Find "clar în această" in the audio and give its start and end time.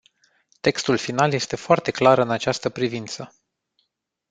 1.91-2.69